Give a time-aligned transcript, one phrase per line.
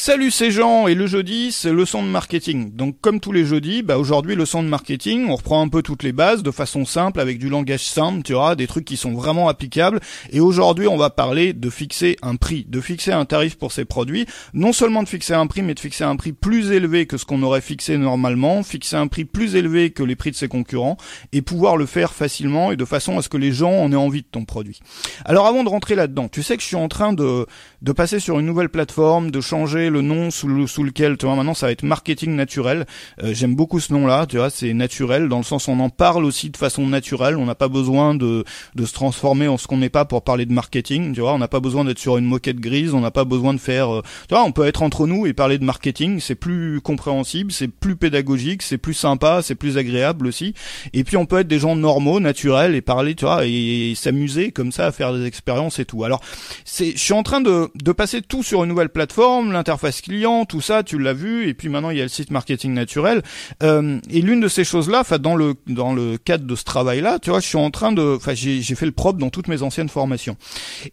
[0.00, 2.72] Salut c'est Jean et le jeudi c'est leçon de marketing.
[2.72, 6.04] Donc comme tous les jeudis, bah aujourd'hui leçon de marketing, on reprend un peu toutes
[6.04, 9.12] les bases de façon simple avec du langage simple, tu vois, des trucs qui sont
[9.12, 9.98] vraiment applicables.
[10.30, 13.84] Et aujourd'hui on va parler de fixer un prix, de fixer un tarif pour ces
[13.84, 14.26] produits.
[14.54, 17.24] Non seulement de fixer un prix, mais de fixer un prix plus élevé que ce
[17.24, 20.96] qu'on aurait fixé normalement, fixer un prix plus élevé que les prix de ses concurrents
[21.32, 23.96] et pouvoir le faire facilement et de façon à ce que les gens en aient
[23.96, 24.78] envie de ton produit.
[25.24, 27.46] Alors avant de rentrer là-dedans, tu sais que je suis en train de,
[27.82, 31.26] de passer sur une nouvelle plateforme, de changer le nom sous, le, sous lequel, tu
[31.26, 32.86] vois, maintenant ça va être marketing naturel.
[33.22, 36.24] Euh, j'aime beaucoup ce nom-là, tu vois, c'est naturel dans le sens on en parle
[36.24, 37.36] aussi de façon naturelle.
[37.36, 38.44] On n'a pas besoin de,
[38.74, 41.34] de se transformer en ce qu'on n'est pas pour parler de marketing, tu vois.
[41.34, 43.94] On n'a pas besoin d'être sur une moquette grise, on n'a pas besoin de faire,
[43.94, 46.20] euh, tu vois, on peut être entre nous et parler de marketing.
[46.20, 50.54] C'est plus compréhensible, c'est plus pédagogique, c'est plus sympa, c'est plus agréable aussi.
[50.92, 54.52] Et puis on peut être des gens normaux, naturels et parler, tu vois, et, s'amuser
[54.52, 56.04] comme ça à faire des expériences et tout.
[56.04, 56.20] Alors,
[56.64, 60.44] c'est, je suis en train de, de passer tout sur une nouvelle plateforme interface client,
[60.44, 63.22] tout ça, tu l'as vu, et puis maintenant il y a le site marketing naturel.
[63.62, 67.18] Euh, et l'une de ces choses-là, enfin dans le dans le cadre de ce travail-là,
[67.20, 69.62] tu vois, je suis en train de, enfin j'ai fait le propre dans toutes mes
[69.62, 70.36] anciennes formations.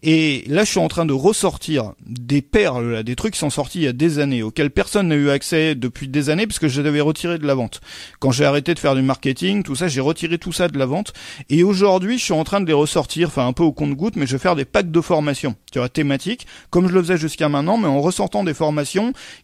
[0.03, 3.79] Et là, je suis en train de ressortir des perles, des trucs qui sont sortis
[3.79, 6.67] il y a des années, auxquels personne n'a eu accès depuis des années, parce que
[6.67, 7.81] je les avais retirés de la vente.
[8.19, 10.85] Quand j'ai arrêté de faire du marketing, tout ça, j'ai retiré tout ça de la
[10.85, 11.13] vente.
[11.49, 14.27] Et aujourd'hui, je suis en train de les ressortir, enfin un peu au compte-goutte, mais
[14.27, 17.49] je vais faire des packs de formation, tu vois, thématiques, comme je le faisais jusqu'à
[17.49, 18.64] maintenant, mais en ressortant des formations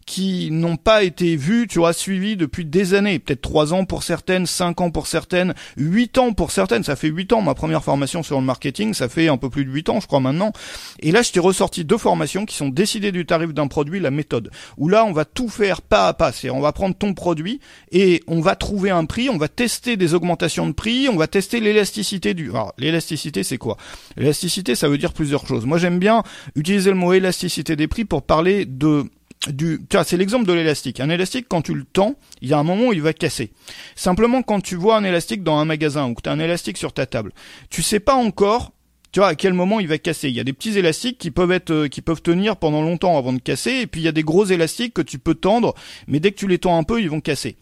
[0.06, 4.04] qui n'ont pas été vues, tu vois, suivies depuis des années, peut-être trois ans pour
[4.04, 6.84] certaines, cinq ans pour certaines, huit ans pour certaines.
[6.84, 9.66] Ça fait huit ans ma première formation sur le marketing, ça fait un peu plus
[9.66, 10.52] de huit ans, je crois maintenant.
[11.00, 14.12] Et là, je t'ai ressorti deux formations qui sont décidées du tarif d'un produit, la
[14.12, 14.52] méthode.
[14.78, 16.32] Où là, on va tout faire pas à pas.
[16.32, 17.60] C'est on va prendre ton produit
[17.92, 21.28] et on va trouver un prix, on va tester des augmentations de prix, on va
[21.28, 22.50] tester l'élasticité du.
[22.50, 23.78] Alors, l'élasticité, c'est quoi?
[24.18, 25.66] L'élasticité, ça veut dire plusieurs choses.
[25.66, 26.24] Moi, j'aime bien
[26.56, 29.06] utiliser le mot élasticité des prix pour parler de
[29.50, 31.00] du, c'est l'exemple de l'élastique.
[31.00, 33.52] Un élastique, quand tu le tends, il y a un moment où il va casser.
[33.96, 36.78] Simplement, quand tu vois un élastique dans un magasin ou que tu as un élastique
[36.78, 37.32] sur ta table,
[37.70, 38.72] tu sais pas encore
[39.12, 40.30] tu vois à quel moment il va casser.
[40.30, 43.18] Il y a des petits élastiques qui peuvent être euh, qui peuvent tenir pendant longtemps
[43.18, 45.76] avant de casser et puis il y a des gros élastiques que tu peux tendre
[46.08, 47.58] mais dès que tu les tends un peu, ils vont casser.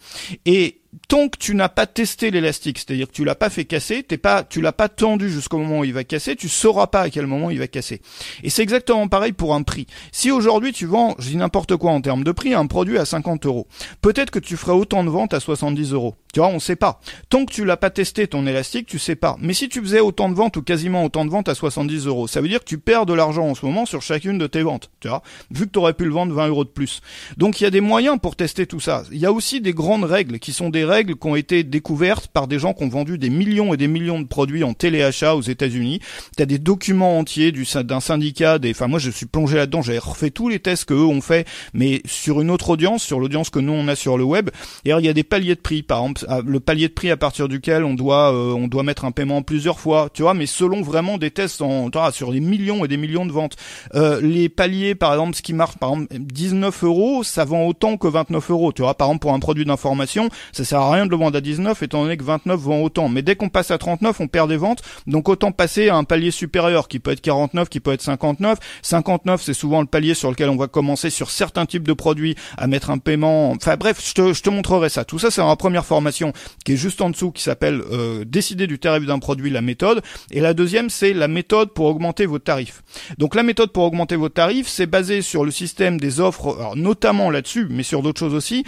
[0.46, 4.04] Et tant que tu n'as pas testé l'élastique, c'est-à-dire que tu l'as pas fait casser,
[4.04, 7.02] t'es pas, tu l'as pas tendu jusqu'au moment où il va casser, tu sauras pas
[7.02, 8.02] à quel moment il va casser.
[8.44, 9.88] Et c'est exactement pareil pour un prix.
[10.12, 13.06] Si aujourd'hui tu vends, je dis n'importe quoi en termes de prix, un produit à
[13.06, 13.68] 50 euros,
[14.02, 16.16] peut-être que tu feras autant de ventes à 70 euros.
[16.32, 17.00] Tu vois, on sait pas.
[17.30, 19.36] Tant que tu l'as pas testé ton élastique, tu sais pas.
[19.40, 22.28] Mais si tu faisais autant de ventes ou quasiment autant de ventes à 70 euros,
[22.28, 24.62] ça veut dire que tu perds de l'argent en ce moment sur chacune de tes
[24.62, 24.92] ventes.
[25.00, 27.02] Tu vois, vu que tu pu le vendre 20 euros de plus.
[27.38, 29.04] Donc il y a des moyens pour tester tout ça.
[29.12, 31.64] Il y a aussi des grandes règles qui sont des des règles qui ont été
[31.64, 34.74] découvertes par des gens qui ont vendu des millions et des millions de produits en
[34.74, 36.00] téléachat aux États-Unis.
[36.38, 39.82] Tu as des documents entiers du d'un syndicat des enfin moi je suis plongé là-dedans,
[39.82, 43.20] j'ai refait tous les tests que eux ont fait mais sur une autre audience, sur
[43.20, 44.50] l'audience que nous on a sur le web.
[44.86, 47.12] Et alors il y a des paliers de prix par exemple, le palier de prix
[47.12, 50.34] à partir duquel on doit euh, on doit mettre un paiement plusieurs fois, tu vois,
[50.34, 53.58] mais selon vraiment des tests en sur des millions et des millions de ventes.
[53.96, 57.98] Euh, les paliers par exemple ce qui marche par exemple 19 euros, ça vend autant
[57.98, 61.06] que 29 euros, tu vois, par exemple pour un produit d'information, ça sert à rien
[61.06, 63.10] de le vendre à 19 étant donné que 29 vend autant.
[63.10, 64.82] Mais dès qu'on passe à 39, on perd des ventes.
[65.08, 68.60] Donc autant passer à un palier supérieur qui peut être 49, qui peut être 59.
[68.82, 72.36] 59, c'est souvent le palier sur lequel on va commencer sur certains types de produits
[72.58, 73.52] à mettre un paiement.
[73.52, 75.06] Enfin bref, je te, je te montrerai ça.
[75.06, 76.34] Tout ça, c'est la première formation
[76.66, 80.02] qui est juste en dessous, qui s'appelle euh, décider du tarif d'un produit, la méthode.
[80.32, 82.84] Et la deuxième, c'est la méthode pour augmenter vos tarifs.
[83.18, 86.76] Donc la méthode pour augmenter vos tarifs, c'est basé sur le système des offres, alors,
[86.76, 88.64] notamment là-dessus, mais sur d'autres choses aussi,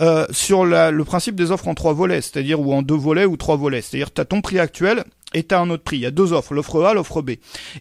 [0.00, 3.24] euh, sur la, le principe des offres en trois volets, c'est-à-dire ou en deux volets
[3.24, 3.82] ou trois volets.
[3.82, 5.96] C'est-à-dire tu as ton prix actuel et tu as un autre prix.
[5.96, 7.32] Il y a deux offres, l'offre A, l'offre B.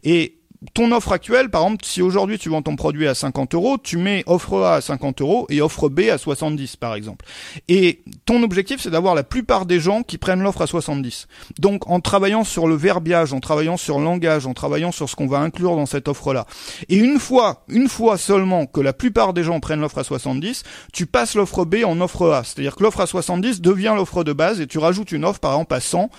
[0.04, 0.38] Et
[0.74, 3.98] ton offre actuelle, par exemple, si aujourd'hui tu vends ton produit à 50 euros, tu
[3.98, 7.26] mets offre A à 50 euros et offre B à 70 par exemple.
[7.68, 11.28] Et ton objectif c'est d'avoir la plupart des gens qui prennent l'offre à 70.
[11.60, 15.16] Donc en travaillant sur le verbiage, en travaillant sur le langage, en travaillant sur ce
[15.16, 16.46] qu'on va inclure dans cette offre-là.
[16.90, 20.64] Et une fois, une fois seulement que la plupart des gens prennent l'offre à 70,
[20.94, 22.44] tu passes l'offre B en offre A.
[22.44, 25.54] C'est-à-dire que l'offre à 70 devient l'offre de base et tu rajoutes une offre par
[25.54, 26.10] exemple à 100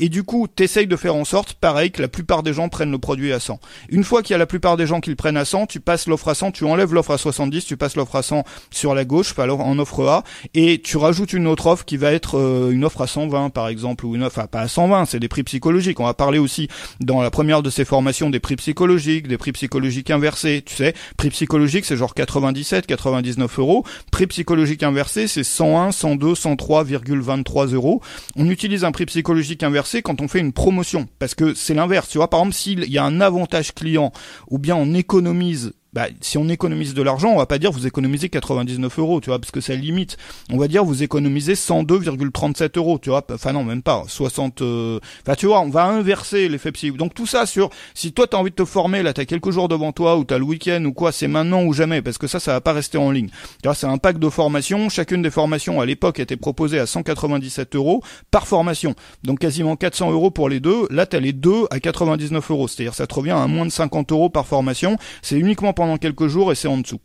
[0.00, 2.90] et du coup, t'essayes de faire en sorte, pareil, que la plupart des gens prennent
[2.90, 3.60] le produit à 100.
[3.90, 5.78] Une fois qu'il y a la plupart des gens qui le prennent à 100, tu
[5.78, 8.94] passes l'offre à 100, tu enlèves l'offre à 70, tu passes l'offre à 100 sur
[8.94, 10.24] la gauche, alors en offre A,
[10.54, 13.68] et tu rajoutes une autre offre qui va être euh, une offre à 120 par
[13.68, 16.00] exemple, ou une offre, enfin pas à 120, c'est des prix psychologiques.
[16.00, 16.68] On va parler aussi
[17.00, 20.94] dans la première de ces formations des prix psychologiques, des prix psychologiques inversés, tu sais.
[21.18, 23.84] Prix psychologique, c'est genre 97, 99 euros.
[24.10, 28.00] Prix psychologique inversé, c'est 101, 102, 103,23 euros.
[28.36, 31.08] On utilise un prix psychologique inversé quand on fait une promotion.
[31.18, 32.08] Parce que c'est l'inverse.
[32.08, 34.12] Tu vois, par exemple, s'il y a un avantage client
[34.48, 37.86] ou bien on économise bah, si on économise de l'argent, on va pas dire vous
[37.86, 40.16] économisez 99 euros, tu vois, parce que ça limite.
[40.50, 43.24] On va dire vous économisez 102,37 euros, tu vois.
[43.32, 44.62] Enfin non, même pas 60.
[44.62, 46.92] Euh, enfin tu vois, on va inverser l'effet psy.
[46.92, 49.68] Donc tout ça sur si toi t'as envie de te former, là t'as quelques jours
[49.68, 52.38] devant toi ou t'as le week-end ou quoi, c'est maintenant ou jamais, parce que ça
[52.38, 53.28] ça va pas rester en ligne.
[53.28, 54.88] Tu vois, c'est un pack de formation.
[54.88, 58.94] Chacune des formations à l'époque était proposée à 197 euros par formation,
[59.24, 60.86] donc quasiment 400 euros pour les deux.
[60.90, 64.12] Là t'as les deux à 99 euros, c'est-à-dire ça te revient à moins de 50
[64.12, 64.96] euros par formation.
[65.22, 67.00] C'est uniquement pendant quelques jours et c'est en dessous.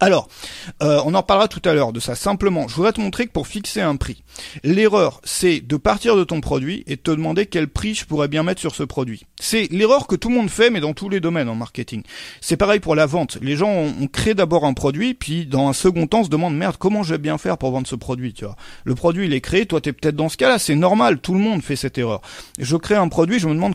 [0.00, 0.28] Alors,
[0.82, 2.14] euh, on en parlera tout à l'heure de ça.
[2.14, 4.22] Simplement, je voudrais te montrer que pour fixer un prix,
[4.62, 8.28] l'erreur, c'est de partir de ton produit et de te demander quel prix je pourrais
[8.28, 9.26] bien mettre sur ce produit.
[9.40, 12.02] C'est l'erreur que tout le monde fait, mais dans tous les domaines en marketing.
[12.40, 13.38] C'est pareil pour la vente.
[13.42, 16.76] Les gens ont, créé d'abord un produit, puis dans un second temps se demandent merde,
[16.78, 18.56] comment je vais bien faire pour vendre ce produit, tu vois.
[18.84, 21.40] Le produit, il est créé, toi t'es peut-être dans ce cas-là, c'est normal, tout le
[21.40, 22.20] monde fait cette erreur.
[22.58, 23.74] Je crée un produit, je me demande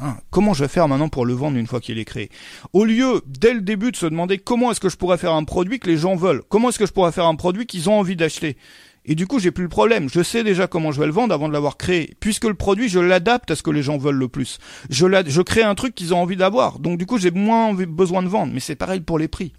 [0.00, 2.30] hein, comment je vais faire maintenant pour le vendre une fois qu'il est créé.
[2.72, 5.44] Au lieu, dès le début, de se demander comment est-ce que je pourrais faire un
[5.44, 6.42] produit que les gens veulent.
[6.48, 8.56] Comment est-ce que je pourrais faire un produit qu'ils ont envie d'acheter?
[9.06, 10.08] Et du coup, j'ai plus le problème.
[10.08, 12.14] Je sais déjà comment je vais le vendre avant de l'avoir créé.
[12.20, 14.58] Puisque le produit, je l'adapte à ce que les gens veulent le plus.
[14.88, 16.78] Je, je crée un truc qu'ils ont envie d'avoir.
[16.78, 18.52] Donc du coup, j'ai moins besoin de vendre.
[18.52, 19.52] Mais c'est pareil pour les prix.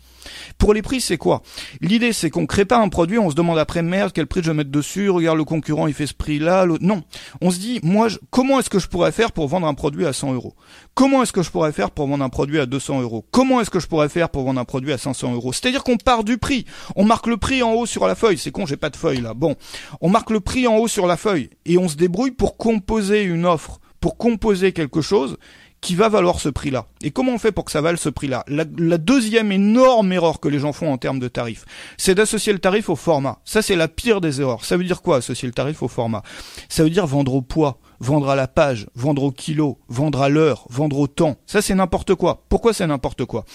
[0.58, 1.42] Pour les prix, c'est quoi?
[1.82, 4.48] L'idée, c'est qu'on crée pas un produit, on se demande après merde quel prix je
[4.52, 5.10] vais mettre dessus.
[5.10, 6.66] Regarde le concurrent, il fait ce prix-là.
[6.82, 7.04] Non,
[7.42, 10.14] on se dit moi, comment est-ce que je pourrais faire pour vendre un produit à
[10.14, 10.56] 100 euros?
[10.94, 13.26] Comment est-ce que je pourrais faire pour vendre un produit à 200 euros?
[13.32, 15.54] Comment est-ce que je pourrais faire pour vendre un produit à 500 euros?
[15.54, 16.66] C'est-à-dire qu'on part du prix.
[16.96, 18.38] On marque le prix en haut sur la feuille.
[18.38, 19.35] C'est con, j'ai pas de feuille là.
[19.36, 19.56] Bon,
[20.02, 23.24] on marque le prix en haut sur la feuille et on se débrouille pour composer
[23.24, 25.38] une offre, pour composer quelque chose
[25.86, 26.88] qui va valoir ce prix-là.
[27.04, 28.44] Et comment on fait pour que ça vale ce prix-là?
[28.48, 28.66] La,
[28.98, 31.64] deuxième énorme erreur que les gens font en termes de tarifs,
[31.96, 33.40] c'est d'associer le tarif au format.
[33.46, 34.66] Ça, c'est la pire des erreurs.
[34.66, 36.24] Ça veut dire quoi, associer le tarif au format?
[36.70, 40.30] Ça veut dire vendre au poids, vendre à la page, vendre au kilo, vendre à
[40.30, 41.36] l'heure, vendre au temps.
[41.46, 42.46] Ça, c'est n'importe quoi.
[42.50, 43.46] Pourquoi c'est n'importe quoi?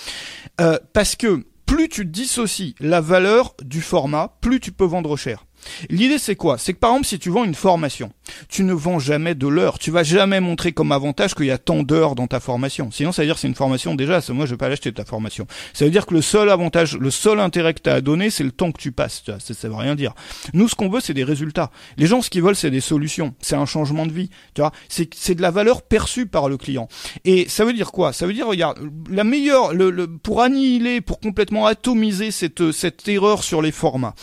[0.60, 5.46] Euh, Parce que plus tu dissocies la valeur du format, plus tu peux vendre cher.
[5.88, 6.58] L'idée c'est quoi?
[6.58, 8.12] C'est que par exemple si tu vends une formation,
[8.48, 11.58] tu ne vends jamais de l'heure, tu vas jamais montrer comme avantage qu'il y a
[11.58, 12.90] tant d'heures dans ta formation.
[12.90, 15.04] Sinon ça veut dire que c'est une formation déjà, moi je vais pas l'acheter ta
[15.04, 15.46] formation.
[15.72, 18.30] Ça veut dire que le seul avantage, le seul intérêt que tu as à donner,
[18.30, 19.22] c'est le temps que tu passes.
[19.26, 20.14] Ça, ça veut rien dire.
[20.54, 21.70] Nous ce qu'on veut c'est des résultats.
[21.96, 24.72] Les gens ce qu'ils veulent c'est des solutions, c'est un changement de vie, tu vois,
[24.88, 26.88] c'est de la valeur perçue par le client.
[27.24, 28.12] Et ça veut dire quoi?
[28.12, 28.78] Ça veut dire regarde,
[29.10, 34.14] la meilleure le, le, pour annihiler, pour complètement atomiser cette cette erreur sur les formats.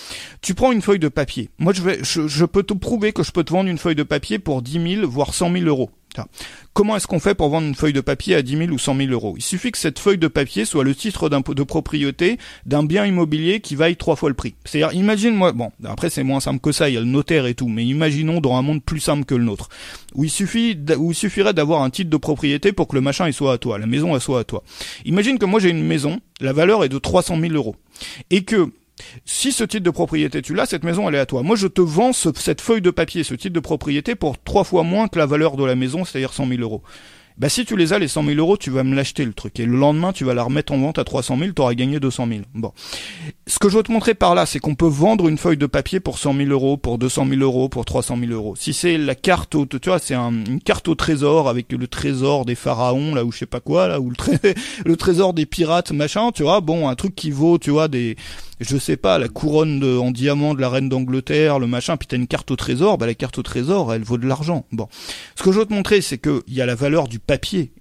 [0.41, 1.27] Tu prends une feuille de papier
[1.59, 4.03] moi, je, vais, je, peux te prouver que je peux te vendre une feuille de
[4.03, 5.89] papier pour 10 000, voire 100 000 euros.
[6.73, 8.95] Comment est-ce qu'on fait pour vendre une feuille de papier à 10 000 ou 100
[8.95, 9.35] 000 euros?
[9.37, 13.59] Il suffit que cette feuille de papier soit le titre de propriété d'un bien immobilier
[13.59, 14.55] qui vaille trois fois le prix.
[14.65, 17.53] C'est-à-dire, imagine-moi, bon, après c'est moins simple que ça, il y a le notaire et
[17.53, 19.69] tout, mais imaginons dans un monde plus simple que le nôtre,
[20.15, 23.53] où il suffit, où suffirait d'avoir un titre de propriété pour que le machin soit
[23.53, 24.63] à toi, la maison soit à toi.
[25.05, 27.75] Imagine que moi j'ai une maison, la valeur est de 300 000 euros,
[28.31, 28.71] et que
[29.25, 31.43] si ce titre de propriété tu l'as, cette maison elle est à toi.
[31.43, 34.83] Moi je te vends cette feuille de papier, ce titre de propriété pour trois fois
[34.83, 36.81] moins que la valeur de la maison, c'est-à-dire 100 000 euros
[37.37, 39.59] bah si tu les as les 100 000 euros, tu vas me l'acheter le truc.
[39.59, 41.99] Et le lendemain, tu vas la remettre en vente à 300 000, tu auras gagné
[41.99, 42.41] 200 000.
[42.55, 42.71] Bon.
[43.45, 45.67] Ce que je veux te montrer par là, c'est qu'on peut vendre une feuille de
[45.67, 48.55] papier pour 100 000 euros, pour 200 000 euros, pour 300 000 euros.
[48.57, 52.45] Si c'est la carte au, tu vois, c'est une carte au trésor avec le trésor
[52.45, 54.11] des pharaons, là, ou je sais pas quoi, là, ou
[54.85, 58.15] le, trésor des pirates, machin, tu vois, bon, un truc qui vaut, tu vois, des,
[58.59, 62.17] je sais pas, la couronne en diamant de la reine d'Angleterre, le machin, puis t'as
[62.17, 64.65] une carte au trésor, bah la carte au trésor, elle vaut de l'argent.
[64.71, 64.87] Bon.
[65.35, 67.71] Ce que je veux te montrer, c'est qu'il y a la valeur du papier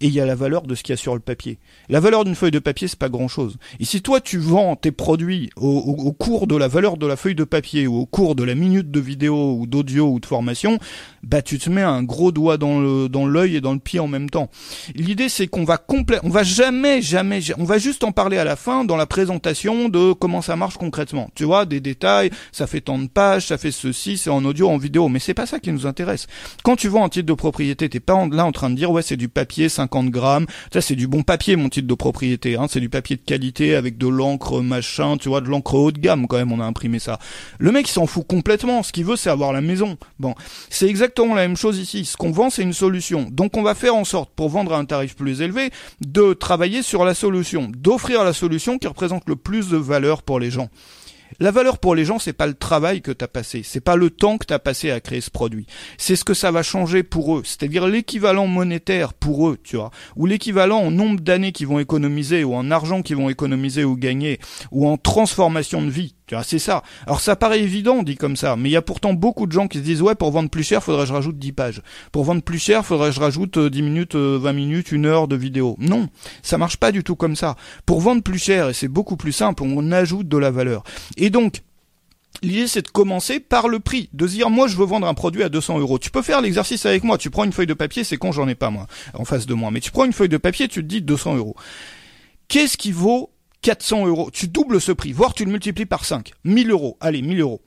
[0.00, 1.58] et il y a la valeur de ce qu'il y a sur le papier.
[1.88, 3.56] La valeur d'une feuille de papier, c'est pas grand chose.
[3.80, 7.34] Et si toi tu vends tes produits au, cours de la valeur de la feuille
[7.34, 10.78] de papier ou au cours de la minute de vidéo ou d'audio ou de formation,
[11.22, 14.00] bah tu te mets un gros doigt dans le dans l'œil et dans le pied
[14.00, 14.50] en même temps.
[14.94, 18.44] L'idée c'est qu'on va complet, on va jamais jamais on va juste en parler à
[18.44, 21.30] la fin dans la présentation de comment ça marche concrètement.
[21.34, 24.68] Tu vois des détails, ça fait tant de pages, ça fait ceci, c'est en audio,
[24.68, 26.26] en vidéo, mais c'est pas ça qui nous intéresse.
[26.62, 29.02] Quand tu vends un titre de propriété, t'es pas là en train de dire ouais
[29.02, 32.66] c'est du papier 50 grammes, ça c'est du bon papier mon titre de propriété, hein,
[32.68, 35.98] c'est du papier de qualité avec de l'encre machin, tu vois de l'encre haut de
[35.98, 37.18] gamme quand même, on a imprimé ça.
[37.58, 39.96] Le mec il s'en fout complètement, ce qu'il veut c'est avoir la maison.
[40.18, 40.34] Bon,
[40.70, 42.04] c'est exactement la même chose ici.
[42.04, 43.26] Ce qu'on vend, c'est une solution.
[43.30, 46.82] Donc on va faire en sorte, pour vendre à un tarif plus élevé, de travailler
[46.82, 50.68] sur la solution, d'offrir la solution qui représente le plus de valeur pour les gens.
[51.40, 53.96] La valeur pour les gens, c'est pas le travail que tu as passé, c'est pas
[53.96, 55.66] le temps que tu as passé à créer ce produit.
[55.98, 59.90] C'est ce que ça va changer pour eux, c'est-à-dire l'équivalent monétaire pour eux, tu vois,
[60.16, 63.96] ou l'équivalent en nombre d'années qu'ils vont économiser ou en argent qu'ils vont économiser ou
[63.96, 64.38] gagner
[64.70, 66.82] ou en transformation de vie Tu vois, c'est ça.
[67.06, 69.68] Alors ça paraît évident, dit comme ça, mais il y a pourtant beaucoup de gens
[69.68, 71.82] qui se disent ouais, pour vendre plus cher, faudrait que je rajoute 10 pages.
[72.12, 75.04] Pour vendre plus cher, faudrait que je rajoute 10 euh, minutes, 20 euh, minutes, une
[75.04, 75.76] heure de vidéo.
[75.78, 76.08] Non,
[76.42, 77.56] ça marche pas du tout comme ça.
[77.84, 80.82] Pour vendre plus cher, et c'est beaucoup plus simple, on ajoute de la valeur.
[81.16, 81.62] Et donc,
[82.42, 85.44] L'idée, c'est de commencer par le prix, de dire moi je veux vendre un produit
[85.44, 85.98] à 200 euros.
[85.98, 87.16] Tu peux faire l'exercice avec moi.
[87.16, 89.54] Tu prends une feuille de papier, c'est con, j'en ai pas moi en face de
[89.54, 91.54] moi, mais tu prends une feuille de papier, tu te dis 200 euros.
[92.48, 93.30] Qu'est-ce qui vaut
[93.64, 94.30] 400 euros.
[94.30, 96.32] Tu doubles ce prix, voire tu le multiplies par 5.
[96.44, 96.98] 1000 euros.
[97.00, 97.62] Allez, 1000 euros.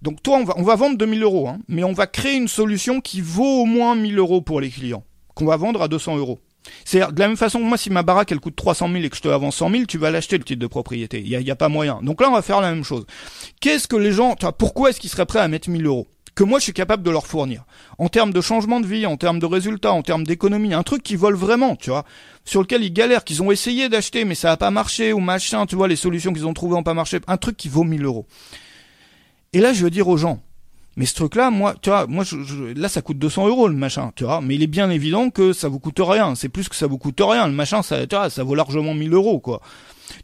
[0.00, 2.48] Donc toi, on va, on va vendre 2000 euros, hein, mais on va créer une
[2.48, 5.04] solution qui vaut au moins 1000 euros pour les clients,
[5.34, 6.40] qu'on va vendre à 200 euros.
[6.86, 9.10] C'est de la même façon que moi, si ma baraque elle coûte 300 000 et
[9.10, 11.20] que je te la vends 100 000, tu vas l'acheter le titre de propriété.
[11.20, 12.00] Il y a, y a, pas moyen.
[12.02, 13.04] Donc là, on va faire la même chose.
[13.60, 16.06] Qu'est-ce que les gens, pourquoi est-ce qu'ils seraient prêts à mettre 1000 euros?
[16.34, 17.64] Que moi je suis capable de leur fournir.
[17.98, 21.02] En termes de changement de vie, en termes de résultats, en termes d'économie, un truc
[21.02, 22.04] qu'ils veulent vraiment, tu vois,
[22.44, 25.66] sur lequel ils galèrent, qu'ils ont essayé d'acheter mais ça n'a pas marché ou machin,
[25.66, 28.04] tu vois, les solutions qu'ils ont trouvées n'ont pas marché, un truc qui vaut 1000
[28.04, 28.26] euros.
[29.52, 30.40] Et là je veux dire aux gens,
[30.96, 34.12] mais ce truc-là, moi, tu vois, moi, je, là, ça coûte 200 euros le machin,
[34.14, 34.40] tu vois.
[34.40, 36.34] Mais il est bien évident que ça vous coûte rien.
[36.34, 37.46] C'est plus que ça vous coûte rien.
[37.46, 39.60] Le machin, ça, tu vois, ça vaut largement 1000 euros, quoi.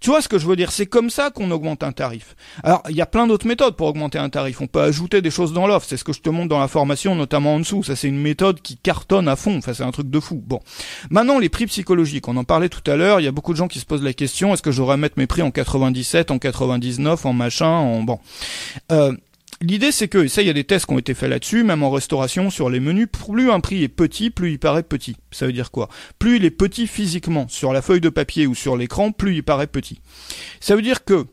[0.01, 0.71] Tu vois ce que je veux dire?
[0.71, 2.37] C'est comme ça qu'on augmente un tarif.
[2.63, 4.61] Alors, il y a plein d'autres méthodes pour augmenter un tarif.
[4.61, 5.87] On peut ajouter des choses dans l'offre.
[5.89, 7.83] C'est ce que je te montre dans la formation, notamment en dessous.
[7.83, 9.57] Ça, c'est une méthode qui cartonne à fond.
[9.57, 10.43] Enfin, c'est un truc de fou.
[10.45, 10.61] Bon.
[11.11, 12.29] Maintenant, les prix psychologiques.
[12.29, 13.21] On en parlait tout à l'heure.
[13.21, 14.97] Il y a beaucoup de gens qui se posent la question est-ce que j'aurais à
[14.97, 18.19] mettre mes prix en 97, en 99, en machin, en bon.
[18.93, 19.13] Euh,
[19.61, 21.65] L'idée c'est que, et ça il y a des tests qui ont été faits là-dessus,
[21.65, 25.17] même en restauration sur les menus, plus un prix est petit, plus il paraît petit.
[25.33, 25.88] Ça veut dire quoi?
[26.19, 29.43] Plus il est petit physiquement sur la feuille de papier ou sur l'écran, plus il
[29.43, 30.00] paraît petit.
[30.61, 31.27] Ça veut dire que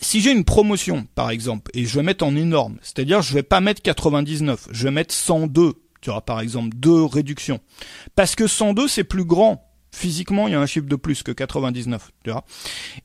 [0.00, 3.42] si j'ai une promotion, par exemple, et je vais mettre en énorme, c'est-à-dire je vais
[3.42, 7.60] pas mettre 99, je vais mettre 102, tu auras par exemple deux réductions.
[8.14, 9.67] Parce que 102 c'est plus grand
[9.98, 12.44] physiquement, il y a un chiffre de plus que 99, tu vois.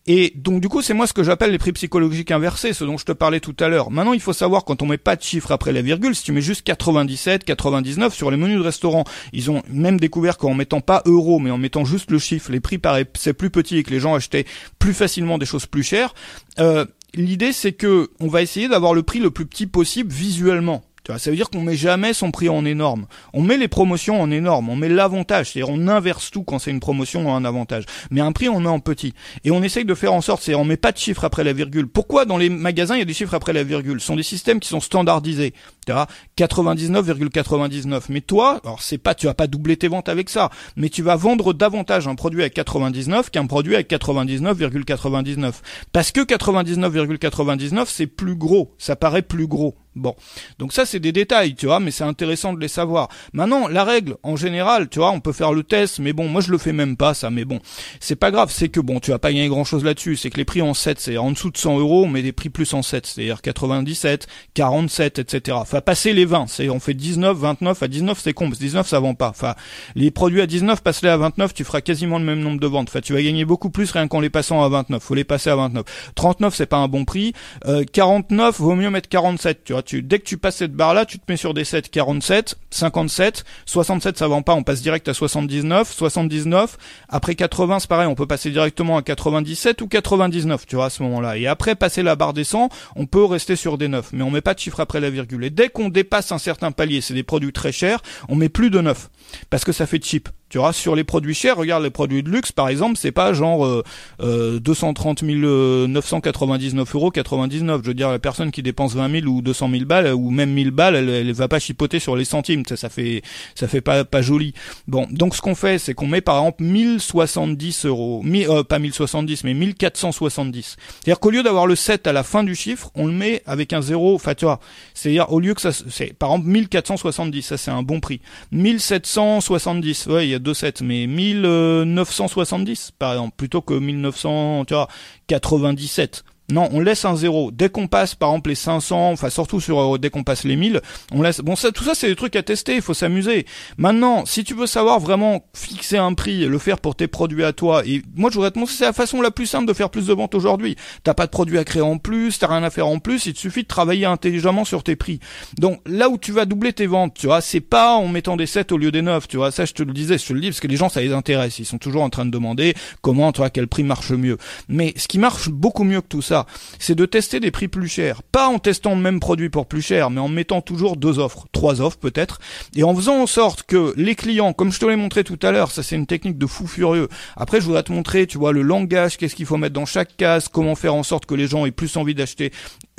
[0.08, 2.98] Et donc du coup, c'est moi ce que j'appelle les prix psychologiques inversés, ce dont
[2.98, 3.92] je te parlais tout à l'heure.
[3.92, 6.32] Maintenant, il faut savoir quand on met pas de chiffre après la virgule, si tu
[6.32, 10.82] mets juste 97, 99 sur les menus de restaurant, ils ont même découvert qu'en mettant
[10.82, 13.92] pas euro, mais en mettant juste le chiffre, les prix paraissaient plus petits et que
[13.92, 14.46] les gens achetaient
[14.80, 16.14] plus facilement des choses plus chères.
[16.60, 16.86] Euh,
[17.16, 20.84] L'idée, c'est que on va essayer d'avoir le prix le plus petit possible visuellement.
[21.04, 23.08] Tu vois, ça veut dire qu'on met jamais son prix en énorme.
[23.34, 26.72] On met les promotions en énorme, on met l'avantage, c'est-à-dire on inverse tout quand c'est
[26.72, 27.84] une promotion ou un avantage.
[28.10, 29.14] Mais un prix on met en petit.
[29.44, 31.52] Et on essaye de faire en sorte, c'est on met pas de chiffres après la
[31.52, 31.88] virgule.
[31.88, 34.00] Pourquoi dans les magasins il y a des chiffres après la virgule?
[34.00, 35.54] Ce sont des systèmes qui sont standardisés.
[35.86, 38.04] Tu vois, 99,99.
[38.10, 41.02] Mais toi, alors c'est pas, tu vas pas doubler tes ventes avec ça, mais tu
[41.02, 45.54] vas vendre davantage un produit à 99 qu'un produit à 99,99.
[45.92, 49.76] Parce que 99,99 c'est plus gros, ça paraît plus gros.
[49.96, 50.16] Bon,
[50.58, 53.10] donc ça c'est des détails, tu vois, mais c'est intéressant de les savoir.
[53.32, 56.42] Maintenant, la règle, en général, tu vois, on peut faire le test, mais bon, moi
[56.42, 57.60] je le fais même pas, ça, mais bon,
[58.00, 60.38] c'est pas grave, c'est que bon, tu vas pas gagner grand chose là-dessus, c'est que
[60.38, 62.82] les prix en 7, c'est en dessous de 100 euros, mais des prix plus en
[62.82, 64.26] 7, c'est-à-dire 97,
[64.56, 65.58] 47, etc.
[65.74, 68.64] Enfin, passer les 20, c'est, on fait 19, 29, à 19 c'est con, parce que
[68.64, 69.30] 19 ça vend pas.
[69.30, 69.56] Enfin,
[69.96, 72.90] les produits à 19, passe-les à 29, tu feras quasiment le même nombre de ventes.
[72.90, 75.50] Enfin, tu vas gagner beaucoup plus rien qu'en les passant à 29, faut les passer
[75.50, 76.12] à 29.
[76.14, 77.34] 39 c'est pas un bon prix,
[77.66, 81.08] euh, 49 vaut mieux mettre 47, tu vois dès que tu passes cette barre là,
[81.08, 85.08] tu te mets sur des 7 47, 57, 67 ça vend pas, on passe direct
[85.08, 86.78] à 79, 79,
[87.10, 90.90] après 80 c'est pareil, on peut passer directement à 97 ou 99, tu vois à
[90.92, 91.36] ce moment-là.
[91.36, 94.30] Et après passer la barre des 100, on peut rester sur des 9, mais on
[94.30, 95.44] met pas de chiffre après la virgule.
[95.46, 98.70] Et dès qu'on dépasse un certain palier, c'est des produits très chers, on met plus
[98.70, 99.10] de 9
[99.50, 100.30] parce que ça fait cheap.
[100.54, 103.34] Tu vois, sur les produits chers, regarde les produits de luxe, par exemple, c'est pas
[103.34, 103.84] genre euh,
[104.22, 107.82] euh, 230 999 euros 99.
[107.82, 110.52] Je veux dire, la personne qui dépense 20 000 ou 200 000 balles ou même
[110.52, 112.68] 1000 balles, elle, elle va pas chipoter sur les centimes.
[112.68, 113.24] Ça, ça fait,
[113.56, 114.54] ça fait pas pas joli.
[114.88, 118.78] Bon, donc ce qu'on fait, c'est qu'on met par exemple 1070 euros, mi, euh, pas
[118.78, 120.76] 1070, mais 1470.
[120.78, 123.74] C'est-à-dire qu'au lieu d'avoir le 7 à la fin du chiffre, on le met avec
[123.74, 124.14] un zéro.
[124.14, 124.60] Enfin, tu vois,
[124.94, 128.22] c'est-à-dire au lieu que ça, c'est par exemple 1470, ça c'est un bon prix.
[128.52, 136.24] 1770, ouais, il y a 2,7, mais 1970 par exemple, plutôt que 1997.
[136.52, 137.52] Non, on laisse un zéro.
[137.52, 140.58] Dès qu'on passe, par exemple, les 500, enfin surtout sur euh, dès qu'on passe les
[140.58, 140.82] 1000,
[141.14, 141.40] on laisse.
[141.40, 142.76] Bon, ça, tout ça, c'est des trucs à tester.
[142.76, 143.46] Il faut s'amuser.
[143.78, 147.54] Maintenant, si tu veux savoir vraiment fixer un prix, le faire pour tes produits à
[147.54, 149.90] toi, et moi, je voudrais te montrer c'est la façon la plus simple de faire
[149.90, 150.76] plus de ventes aujourd'hui.
[151.04, 153.26] T'as pas de produits à créer en plus, t'as rien à faire en plus.
[153.26, 155.20] Il te suffit de travailler intelligemment sur tes prix.
[155.60, 158.48] Donc là où tu vas doubler tes ventes, tu vois, c'est pas en mettant des
[158.48, 159.52] 7 au lieu des 9, tu vois.
[159.52, 161.14] Ça, je te le disais, je te le dis parce que les gens, ça les
[161.14, 161.60] intéresse.
[161.60, 164.38] Ils sont toujours en train de demander comment, tu vois, quel prix marche mieux.
[164.68, 166.33] Mais ce qui marche beaucoup mieux que tout ça
[166.80, 168.24] c'est de tester des prix plus chers.
[168.24, 171.48] Pas en testant le même produit pour plus cher, mais en mettant toujours deux offres,
[171.52, 172.40] trois offres peut-être,
[172.76, 175.52] et en faisant en sorte que les clients, comme je te l'ai montré tout à
[175.52, 177.08] l'heure, ça c'est une technique de fou furieux.
[177.36, 180.16] Après, je voudrais te montrer, tu vois, le langage, qu'est-ce qu'il faut mettre dans chaque
[180.18, 182.52] case, comment faire en sorte que les gens aient plus envie d'acheter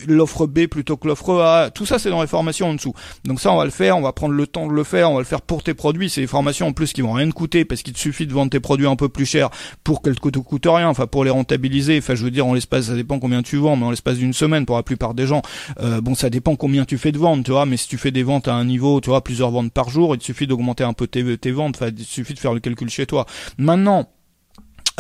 [0.07, 1.71] l'offre B plutôt que l'offre A.
[1.71, 2.95] Tout ça, c'est dans les formations en dessous.
[3.25, 5.15] Donc ça, on va le faire, on va prendre le temps de le faire, on
[5.15, 6.11] va le faire pour tes produits.
[6.11, 8.33] C'est des formations en plus qui vont rien te coûter parce qu'il te suffit de
[8.33, 9.51] vendre tes produits un peu plus cher
[9.83, 10.89] pour qu'elles te coûtent rien.
[10.89, 11.99] Enfin, pour les rentabiliser.
[11.99, 14.33] Enfin, je veux dire, en l'espace, ça dépend combien tu vends, mais en l'espace d'une
[14.33, 15.43] semaine, pour la plupart des gens,
[15.81, 17.67] euh, bon, ça dépend combien tu fais de ventes, tu vois.
[17.67, 20.15] Mais si tu fais des ventes à un niveau, tu vois, plusieurs ventes par jour,
[20.15, 21.77] il te suffit d'augmenter un peu tes, tes ventes.
[21.77, 23.27] Enfin, il suffit de faire le calcul chez toi.
[23.59, 24.09] Maintenant,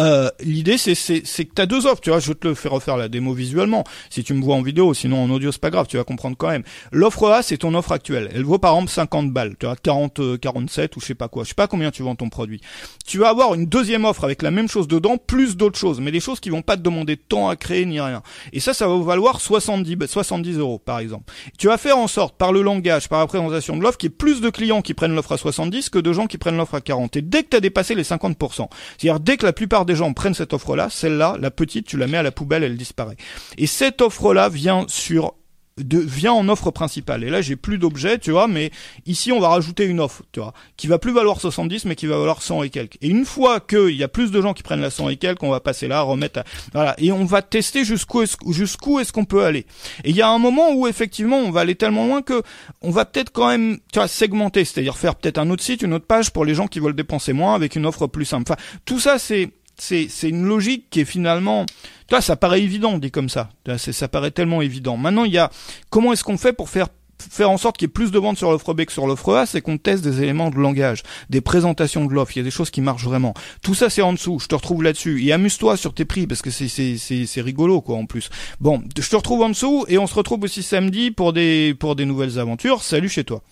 [0.00, 2.18] euh, l'idée c'est que t'as deux offres, tu vois.
[2.18, 3.84] Je vais te le faire refaire la démo visuellement.
[4.10, 6.36] Si tu me vois en vidéo, sinon en audio c'est pas grave, tu vas comprendre
[6.36, 6.64] quand même.
[6.90, 8.30] L'offre A c'est ton offre actuelle.
[8.34, 11.44] Elle vaut par exemple 50 balles, tu vois, 40, 47 ou je sais pas quoi.
[11.44, 12.60] Je sais pas combien tu vends ton produit.
[13.06, 16.10] Tu vas avoir une deuxième offre avec la même chose dedans, plus d'autres choses, mais
[16.10, 18.22] des choses qui vont pas te demander de temps à créer ni rien.
[18.52, 21.32] Et ça, ça va valoir 70 70 euros par exemple.
[21.58, 24.12] Tu vas faire en sorte par le langage, par la présentation de l'offre, qu'il y
[24.12, 26.74] ait plus de clients qui prennent l'offre à 70 que de gens qui prennent l'offre
[26.74, 27.16] à 40.
[27.16, 30.12] Et dès que tu as dépassé les 50%, c'est-à-dire dès que la plupart des gens
[30.12, 33.16] prennent cette offre-là, celle-là, la petite, tu la mets à la poubelle, elle disparaît.
[33.58, 35.34] Et cette offre-là vient sur
[35.78, 37.24] de, vient en offre principale.
[37.24, 38.70] Et là, j'ai plus d'objets, tu vois, mais
[39.06, 42.06] ici, on va rajouter une offre, tu vois, qui va plus valoir 70, mais qui
[42.06, 42.96] va valoir 100 et quelques.
[43.02, 45.42] Et une fois qu'il y a plus de gens qui prennent la 100 et quelques,
[45.42, 49.24] on va passer là, remettre, voilà, et on va tester jusqu'où est-ce, jusqu'où est-ce qu'on
[49.24, 49.66] peut aller.
[50.04, 52.42] Et il y a un moment où, effectivement, on va aller tellement loin que
[52.82, 55.94] on va peut-être quand même, tu vois, segmenter, c'est-à-dire faire peut-être un autre site, une
[55.94, 58.52] autre page pour les gens qui veulent dépenser moins avec une offre plus simple.
[58.52, 61.66] Enfin, tout ça, c'est, c'est une logique qui est finalement
[62.08, 65.50] toi ça paraît évident dit comme ça ça paraît tellement évident maintenant il y a
[65.90, 66.88] comment est-ce qu'on fait pour faire
[67.30, 69.34] faire en sorte qu'il y ait plus de ventes sur l'offre B que sur l'offre
[69.34, 72.44] A, c'est qu'on teste des éléments de langage, des présentations de l'offre, il y a
[72.44, 73.34] des choses qui marchent vraiment.
[73.62, 75.24] Tout ça c'est en dessous, je te retrouve là-dessus.
[75.24, 78.30] Et amuse-toi sur tes prix parce que c'est c'est c'est c'est rigolo quoi en plus.
[78.60, 81.96] Bon, je te retrouve en dessous et on se retrouve aussi samedi pour des pour
[81.96, 82.82] des nouvelles aventures.
[82.82, 83.42] Salut chez toi.